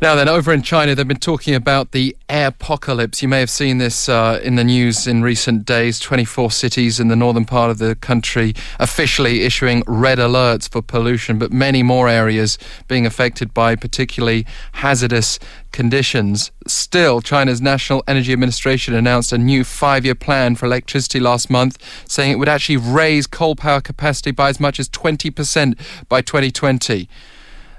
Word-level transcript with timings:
Now 0.00 0.14
then, 0.14 0.28
over 0.28 0.52
in 0.52 0.62
China, 0.62 0.94
they've 0.94 1.08
been 1.08 1.16
talking 1.16 1.56
about 1.56 1.90
the 1.90 2.16
air 2.28 2.48
apocalypse. 2.48 3.20
You 3.20 3.26
may 3.26 3.40
have 3.40 3.50
seen 3.50 3.78
this 3.78 4.08
uh, 4.08 4.40
in 4.44 4.54
the 4.54 4.62
news 4.62 5.08
in 5.08 5.22
recent 5.22 5.64
days. 5.64 5.98
24 5.98 6.52
cities 6.52 7.00
in 7.00 7.08
the 7.08 7.16
northern 7.16 7.44
part 7.44 7.68
of 7.72 7.78
the 7.78 7.96
country 7.96 8.54
officially 8.78 9.40
issuing 9.40 9.82
red 9.88 10.18
alerts 10.18 10.70
for 10.70 10.82
pollution, 10.82 11.36
but 11.36 11.50
many 11.50 11.82
more 11.82 12.08
areas 12.08 12.58
being 12.86 13.06
affected 13.06 13.52
by 13.52 13.74
particularly 13.74 14.46
hazardous 14.74 15.40
conditions. 15.72 16.52
Still, 16.68 17.20
China's 17.20 17.60
National 17.60 18.04
Energy 18.06 18.32
Administration 18.32 18.94
announced 18.94 19.32
a 19.32 19.38
new 19.38 19.64
five 19.64 20.04
year 20.04 20.14
plan 20.14 20.54
for 20.54 20.66
electricity 20.66 21.18
last 21.18 21.50
month, 21.50 21.76
saying 22.08 22.30
it 22.30 22.38
would 22.38 22.48
actually 22.48 22.76
raise 22.76 23.26
coal 23.26 23.56
power 23.56 23.80
capacity 23.80 24.30
by 24.30 24.48
as 24.48 24.60
much 24.60 24.78
as 24.78 24.88
20% 24.88 25.76
by 26.08 26.20
2020. 26.20 27.08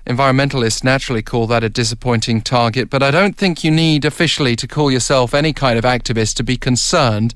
Environmentalists 0.07 0.83
naturally 0.83 1.21
call 1.21 1.47
that 1.47 1.63
a 1.63 1.69
disappointing 1.69 2.41
target, 2.41 2.89
but 2.89 3.03
I 3.03 3.11
don't 3.11 3.35
think 3.35 3.63
you 3.63 3.71
need 3.71 4.05
officially 4.05 4.55
to 4.55 4.67
call 4.67 4.91
yourself 4.91 5.33
any 5.33 5.53
kind 5.53 5.77
of 5.77 5.85
activist 5.85 6.35
to 6.35 6.43
be 6.43 6.57
concerned 6.57 7.33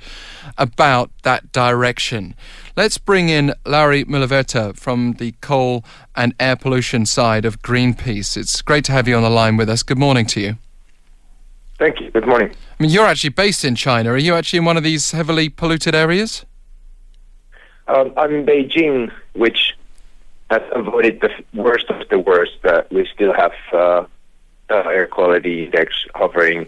about 0.57 1.11
that 1.23 1.51
direction. 1.51 2.35
Let's 2.75 2.97
bring 2.97 3.29
in 3.29 3.53
Lauri 3.65 4.05
Myllyvirta 4.05 4.77
from 4.77 5.13
the 5.13 5.33
coal 5.41 5.83
and 6.15 6.33
air 6.39 6.55
pollution 6.55 7.05
side 7.05 7.45
of 7.45 7.61
Greenpeace. 7.61 8.37
It's 8.37 8.61
great 8.61 8.85
to 8.85 8.91
have 8.91 9.07
you 9.07 9.15
on 9.15 9.23
the 9.23 9.29
line 9.29 9.57
with 9.57 9.69
us. 9.69 9.83
Good 9.83 9.99
morning 9.99 10.25
to 10.27 10.41
you. 10.41 10.57
Thank 11.79 11.99
you. 11.99 12.11
Good 12.11 12.27
morning. 12.27 12.49
I 12.79 12.83
mean, 12.83 12.91
you're 12.91 13.05
actually 13.05 13.31
based 13.31 13.65
in 13.65 13.75
China. 13.75 14.11
Are 14.11 14.17
you 14.17 14.35
actually 14.35 14.59
in 14.59 14.65
one 14.65 14.77
of 14.77 14.83
these 14.83 15.11
heavily 15.11 15.49
polluted 15.49 15.93
areas? 15.93 16.45
Um, 17.87 18.13
I'm 18.15 18.33
in 18.33 18.45
Beijing, 18.45 19.11
which 19.33 19.73
has 20.53 20.61
avoided 20.75 21.19
the 21.21 21.31
worst 21.53 21.89
of 21.89 22.07
the 22.09 22.19
worst. 22.19 22.57
Uh, 22.63 22.83
we 22.91 23.07
still 23.13 23.33
have 23.33 23.53
uh, 23.73 24.05
air 24.69 25.07
quality 25.07 25.65
index 25.65 26.05
hovering 26.13 26.67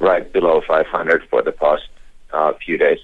right 0.00 0.32
below 0.32 0.60
500 0.66 1.24
for 1.30 1.40
the 1.42 1.52
past 1.52 1.88
uh, 2.32 2.52
few 2.64 2.76
days. 2.76 2.98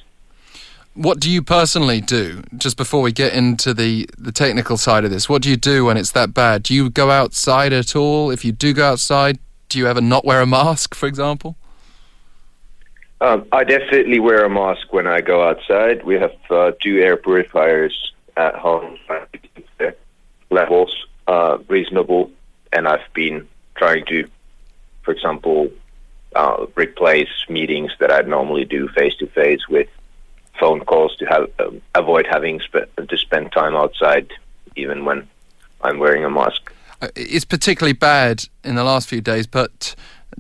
What 0.95 1.21
do 1.21 1.31
you 1.31 1.41
personally 1.41 2.01
do, 2.01 2.43
just 2.57 2.77
before 2.77 3.01
we 3.01 3.13
get 3.13 3.33
into 3.33 3.73
the, 3.73 4.09
the 4.19 4.33
technical 4.33 4.77
side 4.77 5.05
of 5.05 5.13
this? 5.13 5.29
What 5.29 5.43
do 5.43 5.49
you 5.49 5.57
do 5.57 5.85
when 5.85 5.97
it's 5.97 6.11
that 6.13 6.35
bad? 6.35 6.65
Do 6.65 6.75
you 6.75 6.91
go 6.91 7.11
outside 7.11 7.73
at 7.73 7.95
all? 7.95 8.31
If 8.33 8.45
you 8.45 8.51
do 8.51 8.75
go 8.75 8.91
outside, 8.91 9.39
do 9.69 9.79
you 9.79 9.87
ever 9.87 10.01
not 10.01 10.25
wear 10.25 10.41
a 10.41 10.47
mask, 10.47 10.97
for 10.97 11.07
example? 11.07 11.57
Um, 13.21 13.47
I 13.53 13.63
definitely 13.63 14.19
wear 14.19 14.45
a 14.45 14.51
mask 14.51 14.93
when 14.93 15.07
I 15.07 15.21
go 15.21 15.49
outside. 15.49 16.05
We 16.05 16.17
have 16.17 16.35
uh, 16.51 16.73
two 16.83 16.99
air 16.99 17.17
purifiers 17.17 18.13
at 18.37 18.57
home 18.57 18.99
levels 20.51 21.07
uh, 21.27 21.59
reasonable, 21.69 22.31
and 22.73 22.87
I've 22.89 23.13
been 23.15 23.49
trying 23.77 24.05
to, 24.07 24.29
for 25.03 25.13
example, 25.13 25.71
uh, 26.35 26.67
replace 26.77 27.29
meetings 27.49 27.93
that 27.99 28.11
I'd 28.11 28.29
normally 28.29 28.65
do 28.65 28.89
face 28.89 29.15
to 29.17 29.27
face 29.29 29.67
with 29.69 29.89
phone 30.59 30.81
calls 30.81 31.17
to 31.17 31.25
have 31.27 31.51
um, 31.59 31.81
avoid 31.95 32.27
having 32.31 32.61
to 32.61 33.17
spend 33.17 33.53
time 33.53 33.75
outside, 33.75 34.31
even 34.77 35.05
when 35.05 35.29
I'm 35.81 35.99
wearing 35.99 36.25
a 36.25 36.31
mask. 36.31 36.73
Uh, 37.01 37.09
it's 37.17 37.47
particularly 37.47 37.95
bad 37.95 38.45
in 38.63 38.75
the 38.75 38.85
last 38.85 39.09
few 39.09 39.21
days, 39.21 39.47
but 39.47 39.95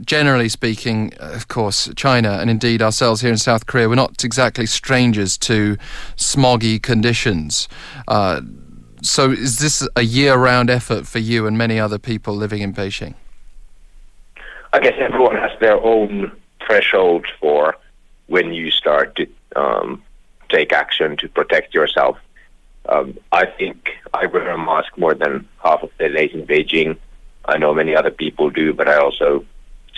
generally 0.05 0.49
speaking, 0.49 1.13
of 1.19 1.49
course, 1.49 1.89
China 1.97 2.39
and 2.41 2.51
indeed 2.51 2.83
ourselves 2.83 3.23
here 3.23 3.31
in 3.31 3.39
South 3.39 3.67
Korea, 3.67 3.89
we're 3.89 3.95
not 3.95 4.23
exactly 4.25 4.67
strangers 4.67 5.39
to 5.39 5.77
smoggy 6.17 6.81
conditions. 6.83 7.69
Uh, 8.07 8.43
so, 9.03 9.31
is 9.31 9.59
this 9.59 9.87
a 9.97 10.03
year 10.03 10.37
round 10.37 10.71
effort 10.71 11.07
for 11.07 11.19
you 11.19 11.47
and 11.47 11.57
many 11.57 11.79
other 11.79 11.99
people 11.99 12.35
living 12.35 12.63
in 12.63 12.73
Beijing? 12.73 13.15
I 14.73 14.81
guess 14.81 14.95
everyone 14.99 15.37
has 15.37 15.59
their 15.61 15.81
own 15.83 16.33
threshold 16.65 17.27
for 17.41 17.77
when 18.27 18.53
you 18.53 18.71
start 18.71 19.17
to 19.17 19.27
um, 19.57 20.03
take 20.49 20.73
action 20.73 21.17
to 21.19 21.29
protect 21.29 21.75
yourself. 21.75 22.19
Um, 22.89 23.19
I 23.33 23.47
think 23.47 23.91
I 24.15 24.27
wear 24.27 24.51
a 24.51 24.59
mask 24.59 24.97
more 24.97 25.15
than 25.15 25.49
half 25.63 25.83
of 25.83 25.91
the 25.99 26.09
days 26.09 26.31
in 26.33 26.47
Beijing. 26.47 26.97
I 27.45 27.59
know 27.59 27.75
many 27.75 27.97
other 27.97 28.11
people 28.11 28.51
do, 28.51 28.73
but 28.73 28.89
I 28.89 28.97
also 28.99 29.45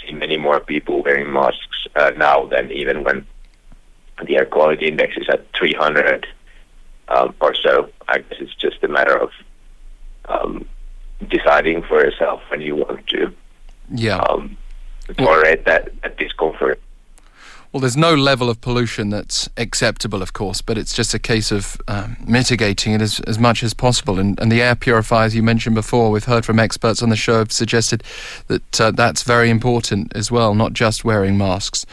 see 0.05 0.13
many 0.13 0.37
more 0.37 0.61
people 0.61 1.03
wearing 1.03 1.33
masks 1.33 1.87
uh, 1.97 2.13
now 2.17 2.47
than 2.47 2.71
even 2.71 3.05
when 3.05 3.27
the 4.25 4.37
air 4.37 4.47
quality 4.47 4.87
index 4.87 5.17
is 5.17 5.29
at 5.29 5.45
300 5.55 6.27
um, 7.09 7.35
or 7.41 7.55
so. 7.55 7.91
I 8.13 8.19
guess 8.19 8.39
it's 8.41 8.55
just 8.55 8.85
a 8.85 8.89
matter 8.89 9.19
of 9.19 9.31
um, 10.27 10.69
deciding 11.31 11.83
for 11.83 12.05
yourself 12.05 12.43
when 12.51 12.61
you 12.61 12.77
want 12.77 13.07
to 13.09 13.33
yeah. 13.91 14.19
um, 14.19 14.57
tolerate 15.17 15.65
that, 15.65 15.91
that 16.03 16.19
discomfort. 16.19 16.81
Well, 17.73 17.81
there's 17.81 17.97
no 17.97 18.15
level 18.15 18.51
of 18.51 18.61
pollution 18.61 19.09
that's 19.09 19.49
acceptable, 19.57 20.21
of 20.21 20.35
course, 20.35 20.61
but 20.61 20.77
it's 20.77 20.93
just 20.93 21.15
a 21.15 21.19
case 21.19 21.51
of 21.51 21.81
um, 21.89 22.19
mitigating 22.23 22.93
it 22.93 23.01
as, 23.01 23.19
as 23.21 23.39
much 23.39 23.63
as 23.63 23.73
possible. 23.73 24.19
And, 24.19 24.39
and 24.39 24.53
the 24.53 24.61
air 24.61 24.75
purifiers 24.75 25.35
you 25.35 25.43
mentioned 25.43 25.75
before, 25.75 26.11
we've 26.11 26.27
heard 26.27 26.45
from 26.45 26.59
experts 26.59 27.03
on 27.03 27.09
the 27.09 27.17
show 27.17 27.39
have 27.39 27.51
suggested 27.51 28.03
that 28.49 28.79
uh, 28.79 28.91
that's 28.91 29.23
very 29.23 29.49
important 29.49 30.15
as 30.15 30.31
well, 30.31 30.55
not 30.55 30.75
just 30.75 31.03
wearing 31.03 31.39
masks. 31.39 31.87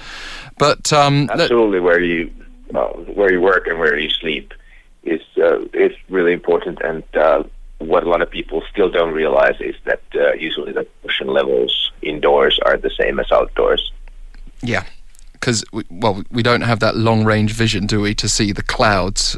But 0.58 0.92
um, 0.92 1.30
absolutely, 1.32 1.80
where 1.80 2.02
you 2.02 2.30
where 3.14 3.32
you 3.32 3.42
work 3.42 3.66
and 3.66 3.80
where 3.80 3.98
you 3.98 4.10
sleep 4.10 4.54
is 5.04 5.22
uh, 5.38 5.60
is 5.74 5.94
really 6.10 6.34
important. 6.34 6.80
And 6.82 7.04
uh, 7.16 7.44
what 7.80 8.04
a 8.04 8.10
lot 8.10 8.22
of 8.22 8.30
people 8.30 8.64
still 8.72 8.90
don't 8.90 9.14
realize 9.14 9.60
is 9.60 9.76
that 9.86 10.02
uh, 10.16 10.34
usually 10.34 10.74
the 10.74 10.86
pollution 11.02 11.28
levels 11.28 11.92
indoors 12.02 12.60
are 12.66 12.78
the 12.78 12.92
same 12.92 13.20
as 13.20 13.32
outdoors. 13.32 13.92
Yeah, 14.62 14.84
because 15.34 15.64
well, 15.90 16.24
we 16.32 16.44
don't 16.44 16.62
have 16.62 16.80
that 16.82 16.96
long 16.96 17.24
range 17.24 17.54
vision, 17.54 17.86
do 17.86 18.02
we, 18.02 18.14
to 18.16 18.28
see 18.28 18.52
the 18.52 18.64
clouds 18.64 19.38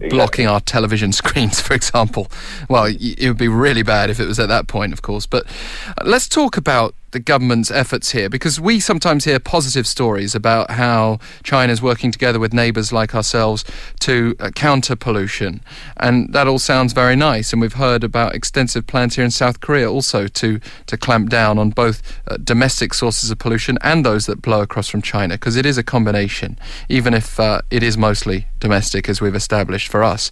Exactly. 0.00 0.16
blocking 0.16 0.46
our 0.46 0.60
television 0.60 1.12
screens, 1.20 1.60
for 1.60 1.74
example. 1.74 2.30
Well, 2.70 2.86
it 2.86 3.28
would 3.28 3.36
be 3.36 3.48
really 3.48 3.82
bad 3.82 4.08
if 4.08 4.18
it 4.18 4.26
was 4.26 4.38
at 4.38 4.48
that 4.48 4.66
point, 4.66 4.94
of 4.94 5.02
course. 5.02 5.26
But 5.26 5.46
uh, 5.88 6.04
let's 6.06 6.26
talk 6.26 6.56
about 6.56 6.94
the 7.12 7.20
government's 7.20 7.70
efforts 7.70 8.12
here 8.12 8.28
because 8.28 8.60
we 8.60 8.80
sometimes 8.80 9.24
hear 9.24 9.38
positive 9.38 9.86
stories 9.86 10.34
about 10.34 10.72
how 10.72 11.18
China 11.42 11.72
is 11.72 11.82
working 11.82 12.12
together 12.12 12.38
with 12.38 12.52
neighbours 12.52 12.92
like 12.92 13.14
ourselves 13.14 13.64
to 14.00 14.36
uh, 14.38 14.50
counter 14.50 14.96
pollution. 14.96 15.60
And 15.96 16.32
that 16.32 16.46
all 16.46 16.58
sounds 16.58 16.92
very 16.92 17.16
nice. 17.16 17.52
And 17.52 17.60
we've 17.60 17.74
heard 17.74 18.04
about 18.04 18.34
extensive 18.34 18.86
plans 18.86 19.16
here 19.16 19.24
in 19.24 19.30
South 19.30 19.60
Korea 19.60 19.90
also 19.90 20.26
to, 20.26 20.60
to 20.86 20.96
clamp 20.96 21.30
down 21.30 21.58
on 21.58 21.70
both 21.70 22.02
uh, 22.28 22.36
domestic 22.36 22.94
sources 22.94 23.30
of 23.30 23.38
pollution 23.38 23.78
and 23.82 24.04
those 24.04 24.26
that 24.26 24.42
blow 24.42 24.62
across 24.62 24.88
from 24.88 25.02
China 25.02 25.34
because 25.34 25.56
it 25.56 25.66
is 25.66 25.78
a 25.78 25.82
combination, 25.82 26.58
even 26.88 27.14
if 27.14 27.40
uh, 27.40 27.62
it 27.70 27.82
is 27.82 27.96
mostly 27.96 28.46
domestic 28.60 29.08
as 29.08 29.20
we've 29.20 29.34
established 29.34 29.88
for 29.88 30.04
us. 30.04 30.30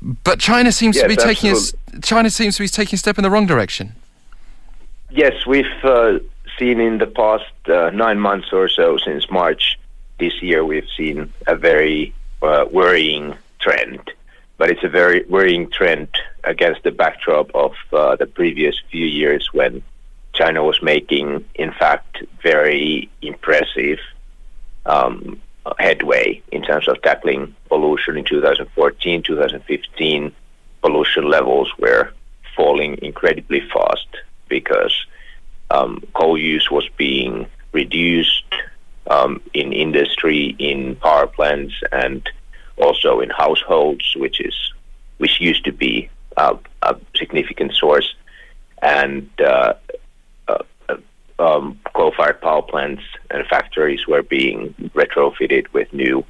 But 0.00 0.40
China 0.40 0.72
seems 0.72 0.96
yes, 0.96 1.02
to 1.04 1.08
be 1.08 1.16
taking 1.16 1.52
a, 1.52 2.00
China 2.00 2.30
seems 2.30 2.56
to 2.56 2.62
be 2.62 2.68
taking 2.68 2.96
a 2.96 2.98
step 2.98 3.18
in 3.18 3.22
the 3.22 3.30
wrong 3.30 3.46
direction. 3.46 3.94
Yes, 5.14 5.44
we've 5.44 5.66
uh, 5.84 6.20
seen 6.58 6.80
in 6.80 6.96
the 6.96 7.06
past 7.06 7.52
uh, 7.68 7.90
nine 7.90 8.18
months 8.18 8.48
or 8.50 8.66
so 8.66 8.96
since 8.96 9.30
March 9.30 9.78
this 10.18 10.40
year, 10.40 10.64
we've 10.64 10.88
seen 10.96 11.30
a 11.46 11.54
very 11.54 12.14
uh, 12.40 12.64
worrying 12.70 13.34
trend. 13.58 14.10
But 14.56 14.70
it's 14.70 14.82
a 14.82 14.88
very 14.88 15.26
worrying 15.26 15.68
trend 15.68 16.08
against 16.44 16.82
the 16.84 16.92
backdrop 16.92 17.54
of 17.54 17.74
the 17.90 18.26
previous 18.26 18.80
few 18.90 19.04
years 19.04 19.52
when 19.52 19.82
China 20.32 20.64
was 20.64 20.80
making, 20.80 21.44
in 21.56 21.72
fact, 21.72 22.24
very 22.42 23.10
impressive 23.20 23.98
um, 24.86 25.38
headway 25.78 26.40
in 26.50 26.62
terms 26.62 26.88
of 26.88 27.02
tackling 27.02 27.54
pollution 27.68 28.16
in 28.16 28.24
2014, 28.24 29.22
2015. 29.22 30.32
Pollution 30.80 31.28
levels 31.28 31.70
were 31.78 32.10
falling 32.56 32.96
incredibly 33.02 33.60
fast 33.60 34.08
because 34.52 34.94
um, 35.70 36.04
coal 36.12 36.36
use 36.36 36.70
was 36.70 36.86
being 36.98 37.46
reduced 37.72 38.50
um, 39.06 39.40
in 39.54 39.72
industry, 39.72 40.54
in 40.58 40.94
power 40.96 41.26
plants, 41.26 41.74
and 41.90 42.20
also 42.76 43.20
in 43.20 43.30
households, 43.30 44.06
which 44.16 44.38
is 44.48 44.56
which 45.16 45.40
used 45.40 45.64
to 45.64 45.72
be 45.72 46.10
a 46.36 46.96
significant 47.16 47.72
source, 47.74 48.14
and 48.82 49.28
uh, 49.40 49.72
uh, 50.48 50.62
um, 51.38 51.78
coal-fired 51.94 52.40
power 52.40 52.62
plants 52.62 53.02
and 53.30 53.46
factories 53.46 54.06
were 54.06 54.22
being 54.22 54.74
retrofitted 55.00 55.66
with 55.72 55.88
new 55.92 56.24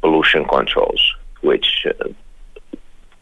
pollution 0.00 0.44
controls, 0.44 1.02
which 1.40 1.86
uh, 1.88 2.08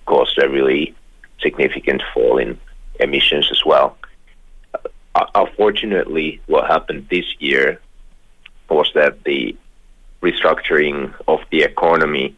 caused 0.07 0.37
a 0.43 0.49
really 0.49 0.95
significant 1.41 2.03
fall 2.13 2.37
in 2.39 2.59
emissions 3.01 3.49
as 3.51 3.63
well. 3.65 3.97
Uh, 5.15 5.27
unfortunately, 5.35 6.41
what 6.47 6.67
happened 6.67 7.07
this 7.11 7.27
year 7.39 7.81
was 8.69 8.91
that 8.95 9.23
the 9.25 9.57
restructuring 10.23 11.13
of 11.29 11.41
the 11.51 11.63
economy, 11.63 12.35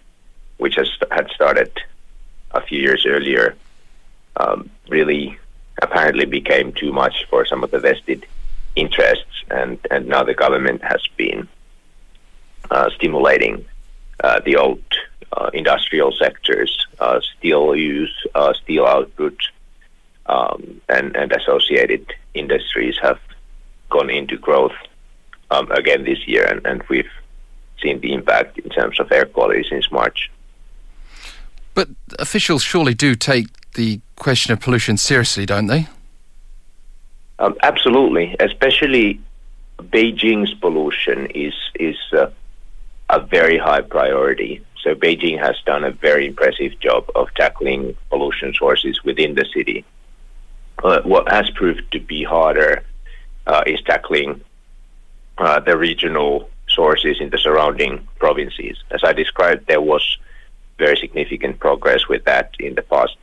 which 0.58 0.74
has, 0.76 0.90
had 1.10 1.28
started 1.30 1.70
a 2.50 2.60
few 2.60 2.80
years 2.80 3.06
earlier, 3.06 3.56
um, 4.36 4.70
really 4.88 5.38
apparently 5.82 6.24
became 6.24 6.72
too 6.72 6.92
much 6.92 7.26
for 7.30 7.44
some 7.44 7.62
of 7.62 7.70
the 7.70 7.78
vested 7.78 8.26
interests, 8.74 9.44
and, 9.50 9.78
and 9.90 10.06
now 10.08 10.22
the 10.24 10.34
government 10.34 10.82
has 10.82 11.06
been 11.16 11.46
uh, 12.70 12.90
stimulating 12.90 13.64
uh, 14.22 14.40
the 14.44 14.56
old 14.56 14.82
uh, 15.36 15.50
industrial 15.52 16.12
sectors, 16.12 16.86
uh, 16.98 17.20
steel 17.20 17.76
use, 17.76 18.26
uh, 18.34 18.52
steel 18.54 18.86
output, 18.86 19.36
um, 20.26 20.80
and, 20.88 21.16
and 21.16 21.32
associated 21.32 22.12
industries 22.34 22.96
have 23.02 23.18
gone 23.90 24.10
into 24.10 24.36
growth 24.36 24.74
um, 25.50 25.70
again 25.72 26.04
this 26.04 26.26
year, 26.26 26.44
and, 26.44 26.64
and 26.66 26.82
we've 26.88 27.10
seen 27.82 28.00
the 28.00 28.12
impact 28.12 28.58
in 28.58 28.70
terms 28.70 28.98
of 28.98 29.10
air 29.12 29.26
quality 29.26 29.64
since 29.68 29.90
March. 29.90 30.30
But 31.74 31.88
officials 32.18 32.62
surely 32.62 32.94
do 32.94 33.14
take 33.14 33.48
the 33.72 34.00
question 34.16 34.52
of 34.52 34.60
pollution 34.60 34.96
seriously, 34.96 35.44
don't 35.44 35.66
they? 35.66 35.88
Um, 37.38 37.56
absolutely, 37.62 38.36
especially 38.38 39.20
Beijing's 39.78 40.54
pollution 40.54 41.26
is 41.34 41.54
is 41.74 41.96
uh, 42.12 42.30
a 43.10 43.20
very 43.20 43.58
high 43.58 43.80
priority. 43.80 44.64
So 44.82 44.94
Beijing 44.94 45.38
has 45.40 45.56
done 45.66 45.82
a 45.82 45.90
very 45.90 46.26
impressive 46.26 46.78
job 46.78 47.10
of 47.14 47.28
tackling 47.34 47.96
pollution 48.10 48.54
sources 48.54 49.02
within 49.02 49.34
the 49.34 49.46
city. 49.52 49.84
Uh, 50.84 51.00
what 51.02 51.26
has 51.32 51.48
proved 51.50 51.90
to 51.90 51.98
be 51.98 52.22
harder 52.22 52.84
uh, 53.46 53.62
is 53.66 53.80
tackling 53.82 54.38
uh, 55.38 55.58
the 55.60 55.74
regional 55.76 56.50
sources 56.68 57.16
in 57.20 57.30
the 57.30 57.38
surrounding 57.38 58.06
provinces. 58.18 58.84
As 58.90 59.00
I 59.02 59.14
described, 59.14 59.66
there 59.66 59.80
was 59.80 60.18
very 60.78 60.96
significant 60.98 61.58
progress 61.58 62.06
with 62.06 62.24
that 62.26 62.54
in 62.60 62.74
the 62.74 62.82
past 62.82 63.16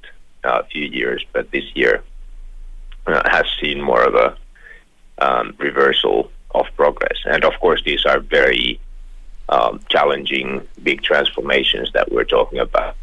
uh, 0.43 0.63
few 0.71 0.85
years, 0.85 1.23
but 1.33 1.51
this 1.51 1.65
year 1.75 2.03
uh, 3.05 3.21
has 3.29 3.45
seen 3.61 3.79
more 3.79 4.03
of 4.03 4.15
a 4.15 4.37
um, 5.19 5.53
reversal 5.59 6.31
of 6.55 6.65
progress. 6.75 7.19
And 7.25 7.45
of 7.45 7.53
course, 7.59 7.83
these 7.83 8.05
are 8.07 8.19
very 8.19 8.79
um, 9.49 9.81
challenging, 9.87 10.67
big 10.81 11.03
transformations 11.03 11.91
that 11.93 12.11
we're 12.11 12.23
talking 12.23 12.57
about. 12.57 12.95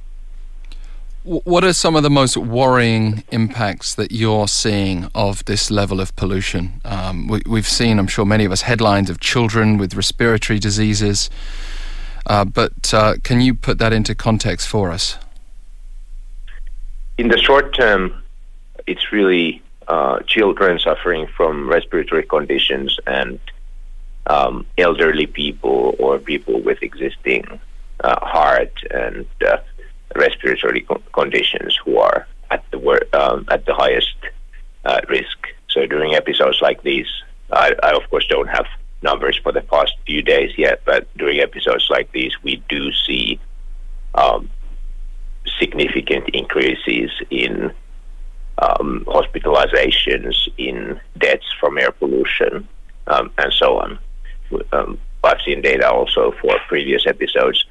What 1.25 1.65
are 1.65 1.73
some 1.73 1.97
of 1.97 2.03
the 2.03 2.11
most 2.11 2.37
worrying 2.37 3.25
impacts 3.31 3.95
that 3.97 4.13
you're 4.13 4.49
seeing 4.49 5.11
of 5.15 5.45
this 5.45 5.71
level 5.71 6.01
of 6.01 6.15
pollution? 6.17 6.81
Um, 6.85 7.27
we, 7.27 7.59
have 7.59 7.69
seen, 7.69 7.99
I'm 7.99 8.07
sure 8.07 8.25
many 8.25 8.45
of 8.45 8.53
us, 8.53 8.63
headlines 8.63 9.11
of 9.11 9.21
children 9.21 9.79
with 9.79 9.95
respiratory 9.95 10.59
diseases. 10.59 11.29
Uh, 12.27 12.45
but 12.45 12.95
uh, 12.95 13.15
can 13.25 13.41
you 13.41 13.55
put 13.55 13.79
that 13.79 13.93
into 13.93 14.15
context 14.15 14.69
for 14.69 14.91
us? 14.91 15.19
In 17.19 17.29
the 17.29 17.39
short 17.39 17.75
term, 17.75 18.23
it's 18.87 19.13
really 19.13 19.61
uh, 19.89 20.21
children 20.21 20.79
suffering 20.79 21.27
from 21.37 21.69
respiratory 21.69 22.23
conditions 22.23 22.97
and 23.07 23.41
um, 24.29 24.67
elderly 24.79 25.27
people 25.27 25.97
or 25.99 26.19
people 26.19 26.61
with 26.61 26.83
existing 26.83 27.59
uh, 28.01 28.25
heart 28.25 28.73
and 28.91 29.27
uh, 29.47 29.59
respiratory 30.17 30.83
co- 30.83 31.03
conditions 31.13 31.79
who 31.85 31.99
are 31.99 32.27
at 32.51 32.65
the 32.71 32.79
wor- 32.79 33.07
um, 33.13 33.47
at 33.51 33.65
the 33.67 33.75
highest 33.75 34.17
uh, 34.85 35.01
risk. 35.09 35.39
So 35.69 35.87
during 35.87 36.15
episodes 36.15 36.61
like 36.63 36.83
these, 36.83 37.09
I, 37.53 37.75
I, 37.83 37.93
of 37.93 38.09
course 38.11 38.27
don't 38.27 38.49
have 38.49 38.67
numbers 39.03 39.39
for 39.43 39.53
the 39.53 39.61
past 39.61 39.93
few 40.07 40.23
days 40.23 40.53
yet, 40.57 40.83
but 40.85 41.07
during 41.17 41.41
episodes 41.41 41.87
like 41.91 42.11
these, 42.13 42.33
we 42.43 42.63
do 42.69 42.93
see 42.93 43.39
um, 44.15 44.51
significant 45.59 46.29
increases 46.31 47.11
in 47.31 47.73
um, 48.61 49.05
hospitalizations, 49.07 50.49
in 50.57 51.01
deaths 51.19 51.47
from 51.61 51.79
air 51.79 51.93
pollution, 51.93 52.67
um, 53.07 53.31
and 53.39 53.53
so 53.53 53.79
on. 53.79 53.99
Um, 54.73 54.99
I've 55.23 55.41
seen 55.45 55.63
data 55.63 55.91
also 55.91 56.33
for 56.41 56.57
previous 56.69 57.07
episodes 57.07 57.65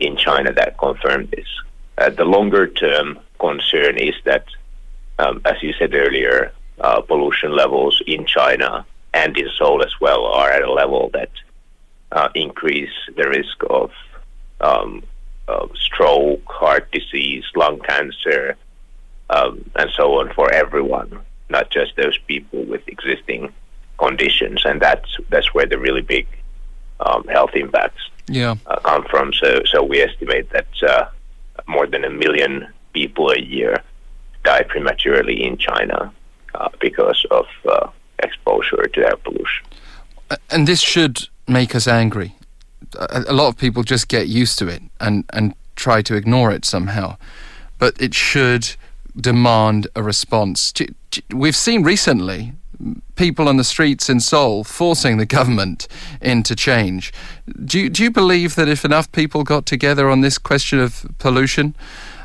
in 0.00 0.16
China 0.16 0.52
that 0.52 0.78
confirm 0.78 1.28
this. 1.30 1.46
Uh, 1.96 2.10
the 2.10 2.24
longer 2.24 2.66
term 2.66 3.18
concern 3.38 3.96
is 3.98 4.14
that, 4.24 4.46
um, 5.18 5.40
as 5.44 5.62
you 5.62 5.72
said 5.78 5.94
earlier, 5.94 6.52
uh, 6.80 7.00
pollution 7.02 7.54
levels 7.54 8.02
in 8.06 8.26
China 8.26 8.84
and 9.12 9.36
in 9.36 9.48
Seoul 9.56 9.82
as 9.82 10.00
well 10.00 10.26
are 10.26 10.50
at 10.50 10.62
a 10.62 10.72
level 10.72 11.10
that 11.12 11.30
uh, 12.10 12.28
increase 12.34 12.92
the 13.16 13.28
risk 13.28 13.56
of, 13.70 13.92
um, 14.60 15.02
of, 15.46 15.70
stroke, 15.76 16.42
heart 16.46 16.90
disease, 16.90 17.44
lung 17.54 17.78
cancer, 17.80 18.56
um, 19.30 19.70
and 19.76 19.90
so 19.96 20.20
on 20.20 20.32
for 20.34 20.52
everyone, 20.52 21.20
not 21.48 21.70
just 21.70 21.94
those 21.96 22.18
people 22.26 22.64
with 22.64 22.86
existing 22.88 23.52
conditions. 23.98 24.64
And 24.64 24.80
that's 24.80 25.16
that's 25.30 25.54
where 25.54 25.66
the 25.66 25.78
really 25.78 26.02
big 26.02 26.26
um, 27.00 27.24
health 27.28 27.54
impacts 27.54 28.10
yeah. 28.28 28.54
Uh, 28.66 28.76
come 28.80 29.04
from. 29.04 29.32
So 29.32 29.62
so 29.66 29.82
we 29.82 30.00
estimate 30.00 30.50
that 30.50 30.66
uh, 30.82 31.06
more 31.66 31.86
than 31.86 32.04
a 32.04 32.10
million 32.10 32.66
people 32.92 33.30
a 33.30 33.40
year 33.40 33.82
die 34.44 34.62
prematurely 34.62 35.42
in 35.42 35.56
China 35.56 36.12
uh, 36.54 36.68
because 36.80 37.24
of 37.30 37.46
uh, 37.68 37.88
exposure 38.20 38.86
to 38.86 39.00
air 39.00 39.16
pollution. 39.16 39.66
And 40.50 40.66
this 40.66 40.80
should 40.80 41.28
make 41.48 41.74
us 41.74 41.86
angry. 41.86 42.34
A, 42.98 43.24
a 43.28 43.32
lot 43.32 43.48
of 43.48 43.56
people 43.56 43.82
just 43.82 44.08
get 44.08 44.28
used 44.28 44.58
to 44.58 44.68
it 44.68 44.82
and, 45.00 45.24
and 45.30 45.54
try 45.76 46.02
to 46.02 46.14
ignore 46.14 46.52
it 46.52 46.64
somehow. 46.64 47.16
But 47.78 48.00
it 48.00 48.14
should 48.14 48.76
demand 49.16 49.86
a 49.94 50.02
response. 50.02 50.72
We've 51.32 51.56
seen 51.56 51.82
recently 51.82 52.52
people 53.16 53.48
on 53.48 53.56
the 53.56 53.64
streets 53.64 54.08
in 54.08 54.20
Seoul 54.20 54.64
forcing 54.64 55.16
the 55.16 55.26
government 55.26 55.88
into 56.20 56.54
change. 56.54 57.12
Do 57.64 57.78
you, 57.78 57.90
do 57.90 58.02
you 58.02 58.10
believe 58.10 58.54
that 58.56 58.68
if 58.68 58.84
enough 58.84 59.10
people 59.12 59.44
got 59.44 59.66
together 59.66 60.08
on 60.08 60.20
this 60.20 60.38
question 60.38 60.80
of 60.80 61.06
pollution, 61.18 61.74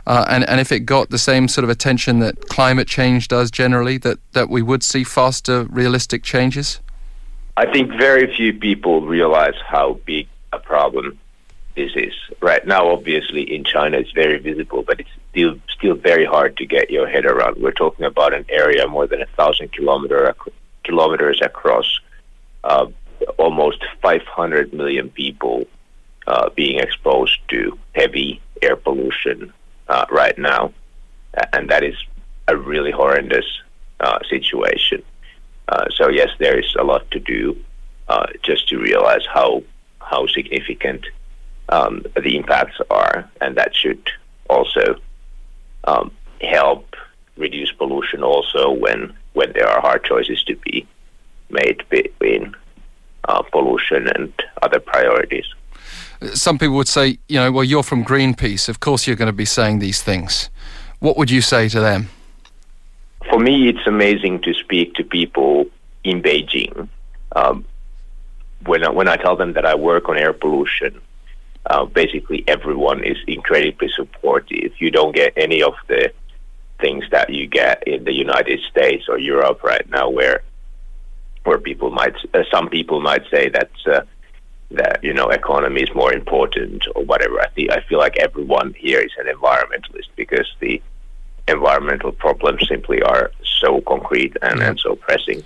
uh, 0.08 0.26
and, 0.28 0.48
and 0.50 0.60
if 0.60 0.72
it 0.72 0.82
got 0.82 1.10
the 1.10 1.18
same 1.18 1.48
sort 1.48 1.64
of 1.64 1.70
attention 1.70 2.20
that 2.20 2.48
climate 2.50 2.88
change 2.88 3.28
does 3.28 3.52
generally, 3.52 3.98
that, 3.98 4.18
that 4.34 4.50
we 4.50 4.62
would 4.62 4.84
see 4.84 5.04
faster, 5.04 5.66
realistic 5.66 6.24
changes? 6.24 6.80
I 7.58 7.72
think 7.72 7.92
very 7.92 8.34
few 8.36 8.54
people 8.54 9.02
realize 9.02 9.56
how 9.66 10.00
big 10.06 10.28
a 10.54 10.60
problem 10.60 11.20
this 11.76 11.92
is. 11.96 12.14
Right 12.42 12.66
now, 12.66 12.90
obviously, 12.90 13.44
in 13.54 13.64
China, 13.64 13.98
it's 13.98 14.12
very 14.12 14.40
visible, 14.40 14.82
but 14.82 15.00
it's 15.00 15.10
still 15.32 15.56
still 15.70 15.96
very 15.96 16.26
hard 16.26 16.58
to 16.58 16.66
get 16.66 16.90
your 16.90 17.08
head 17.08 17.26
around. 17.26 17.58
We're 17.58 17.72
talking 17.72 18.06
about 18.06 18.34
an 18.34 18.46
area 18.50 18.88
more 18.88 19.08
than 19.08 19.22
a 19.22 19.26
thousand 19.38 19.72
kilometer 19.72 20.36
kilometers 20.84 21.42
across, 21.42 22.00
uh, 22.64 22.88
almost 23.38 23.84
500 24.02 24.74
million 24.74 25.10
people 25.10 25.66
uh, 26.28 26.50
being 26.56 26.80
exposed 26.80 27.38
to 27.50 27.78
heavy 27.96 28.42
air 28.62 28.76
pollution 28.76 29.52
uh, 29.88 30.06
right 30.12 30.38
now, 30.38 30.74
and 31.54 31.70
that 31.70 31.84
is 31.84 31.96
a 32.48 32.56
really 32.56 32.92
horrendous 32.92 33.46
uh, 34.00 34.20
situation. 34.30 35.04
Uh, 35.68 35.86
so 35.96 36.10
yes, 36.10 36.30
there 36.40 36.60
is 36.60 36.76
a 36.80 36.84
lot 36.84 37.10
to 37.12 37.20
do 37.20 37.58
uh, 38.08 38.26
just 38.44 38.68
to 38.70 38.78
realize 38.78 39.26
how 39.32 39.64
how 40.00 40.26
significant 40.28 41.06
um, 41.70 42.04
the 42.24 42.36
impacts 42.36 42.80
are, 42.90 43.30
and 43.42 43.56
that 43.58 43.76
should 43.76 44.10
also 44.50 44.96
um, 45.84 46.12
help 46.42 46.96
reduce 47.38 47.72
pollution 47.72 48.24
also 48.24 48.72
when 48.72 49.14
when 49.40 49.54
there 49.54 49.70
are 49.70 49.80
hard 49.80 50.04
choices 50.04 50.44
to 50.44 50.56
be 50.68 50.86
made 51.50 51.82
between 51.90 52.54
uh, 53.30 53.42
pollution 53.54 54.02
and 54.16 54.34
other 54.62 54.82
priorities. 54.82 55.46
Some 56.34 56.58
people 56.58 56.76
would 56.76 56.90
say, 56.90 57.20
you 57.30 57.40
know, 57.40 57.50
well, 57.50 57.64
you're 57.64 57.88
from 57.92 58.04
Greenpeace. 58.04 58.68
Of 58.68 58.82
course, 58.82 59.08
you're 59.08 59.16
going 59.16 59.34
to 59.36 59.42
be 59.46 59.46
saying 59.46 59.80
these 59.80 60.02
things. 60.02 60.50
What 61.00 61.16
would 61.18 61.32
you 61.32 61.40
say 61.40 61.70
to 61.70 61.80
them? 61.80 62.10
For 63.30 63.40
me, 63.40 63.70
it's 63.70 63.88
amazing 63.88 64.42
to 64.42 64.54
speak 64.54 64.96
to 64.96 65.06
people 65.06 65.68
in 66.04 66.22
Beijing. 66.22 66.90
Um, 67.34 67.64
when 68.66 68.84
I, 68.84 68.90
when 68.90 69.08
I 69.08 69.16
tell 69.16 69.38
them 69.38 69.54
that 69.54 69.66
I 69.66 69.76
work 69.76 70.10
on 70.10 70.18
air 70.18 70.34
pollution, 70.34 71.00
uh, 71.68 71.86
basically 71.86 72.44
everyone 72.46 73.06
is 73.06 73.18
incredibly 73.26 73.90
supportive. 73.96 74.74
You 74.80 74.92
don't 74.92 75.16
get 75.16 75.32
any 75.38 75.64
of 75.64 75.76
the 75.88 76.12
things 76.80 77.04
that 77.12 77.30
you 77.30 77.48
get 77.48 77.84
in 77.88 78.04
the 78.04 78.14
United 78.14 78.60
States 78.72 79.06
or 79.10 79.18
Europe 79.20 79.64
right 79.64 79.88
now, 79.90 80.10
where 80.10 80.42
where 81.46 81.58
people 81.58 81.90
might, 81.90 82.14
uh, 82.34 82.44
some 82.52 82.68
people 82.70 83.00
might 83.02 83.24
say 83.32 83.50
that 83.50 83.72
uh, 83.88 84.02
that 84.72 85.04
you 85.04 85.14
know 85.14 85.28
economy 85.30 85.82
is 85.82 85.94
more 85.96 86.14
important 86.14 86.84
or 86.96 87.04
whatever. 87.04 87.40
I 87.40 87.50
think 87.50 87.72
I 87.72 87.82
feel 87.88 88.00
like 88.00 88.18
everyone 88.18 88.74
here 88.78 89.00
is 89.00 89.12
an 89.18 89.28
environmentalist 89.34 90.10
because 90.16 90.48
the 90.60 90.82
environmental 91.48 92.12
problems 92.12 92.68
simply 92.68 93.02
are 93.02 93.32
so 93.62 93.82
concrete 93.82 94.36
and, 94.42 94.60
Yeah. 94.60 94.70
and 94.70 94.80
so 94.80 94.96
pressing. 94.96 95.44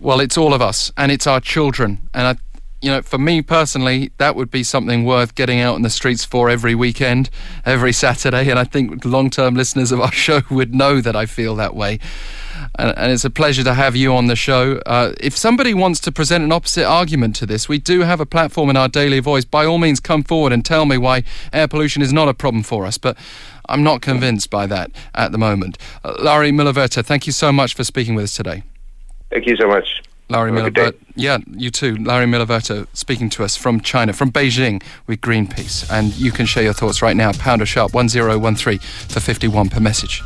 Well, 0.00 0.20
it's 0.20 0.36
all 0.38 0.54
of 0.54 0.62
us, 0.62 0.92
and 0.96 1.10
it's 1.10 1.26
our 1.26 1.40
children. 1.40 2.08
And 2.14 2.26
I, 2.28 2.36
you 2.80 2.90
know, 2.90 3.02
for 3.02 3.18
me 3.18 3.42
personally, 3.42 4.12
that 4.18 4.36
would 4.36 4.50
be 4.50 4.62
something 4.62 5.04
worth 5.04 5.34
getting 5.34 5.60
out 5.60 5.76
in 5.76 5.82
the 5.82 5.90
streets 5.90 6.24
for 6.24 6.48
every 6.48 6.74
weekend, 6.74 7.28
every 7.66 7.92
Saturday. 7.92 8.48
And 8.50 8.58
I 8.58 8.64
think 8.64 9.04
long-term 9.04 9.54
listeners 9.54 9.90
of 9.90 10.00
our 10.00 10.12
show 10.26 10.42
would 10.50 10.74
know 10.74 11.00
that 11.00 11.16
I 11.16 11.26
feel 11.26 11.56
that 11.56 11.74
way. 11.74 11.98
And, 12.78 12.96
and 12.96 13.12
it's 13.12 13.24
a 13.24 13.30
pleasure 13.30 13.64
to 13.64 13.74
have 13.74 13.96
you 13.96 14.14
on 14.14 14.26
the 14.26 14.36
show. 14.36 14.80
Uh, 14.86 15.12
if 15.20 15.36
somebody 15.36 15.74
wants 15.74 15.98
to 16.00 16.12
present 16.12 16.44
an 16.44 16.52
opposite 16.52 16.84
argument 16.84 17.34
to 17.36 17.46
this, 17.46 17.68
we 17.68 17.78
do 17.78 18.02
have 18.02 18.20
a 18.20 18.26
platform 18.26 18.70
in 18.70 18.76
our 18.76 18.88
daily 18.88 19.18
voice. 19.18 19.44
By 19.44 19.64
all 19.64 19.78
means, 19.78 19.98
come 19.98 20.22
forward 20.22 20.52
and 20.52 20.64
tell 20.64 20.86
me 20.86 20.98
why 20.98 21.24
air 21.52 21.66
pollution 21.66 22.00
is 22.02 22.12
not 22.12 22.28
a 22.28 22.34
problem 22.34 22.62
for 22.62 22.86
us. 22.86 22.96
But 22.96 23.16
I'm 23.68 23.82
not 23.82 24.02
convinced 24.02 24.50
by 24.50 24.66
that 24.66 24.92
at 25.14 25.32
the 25.32 25.38
moment. 25.38 25.78
Uh, 26.04 26.14
Lauri 26.20 26.52
Myllyvirta, 26.52 27.04
thank 27.04 27.26
you 27.26 27.32
so 27.32 27.50
much 27.52 27.74
for 27.74 27.82
speaking 27.82 28.14
with 28.14 28.24
us 28.24 28.36
today. 28.36 28.62
Thank 29.30 29.46
you 29.46 29.56
so 29.56 29.66
much. 29.66 30.02
Lauri 30.28 30.52
Have 30.52 30.66
a 30.66 30.70
good 30.70 30.74
day. 30.74 30.90
Myllyvirta. 30.90 31.12
Yeah, 31.16 31.38
you 31.50 31.70
too. 31.70 31.96
Lauri 31.96 32.26
Myllyvirta 32.26 32.86
speaking 32.92 33.30
to 33.30 33.44
us 33.44 33.56
from 33.56 33.80
China, 33.80 34.12
from 34.12 34.30
Beijing 34.30 34.82
with 35.06 35.20
Greenpeace. 35.20 35.90
And 35.90 36.14
you 36.16 36.32
can 36.32 36.46
share 36.46 36.62
your 36.62 36.74
thoughts 36.74 37.02
right 37.02 37.16
now. 37.16 37.32
Pounder 37.32 37.66
sharp 37.66 37.94
1013 37.94 38.78
for 38.78 39.20
51 39.20 39.70
per 39.70 39.80
message. 39.80 40.22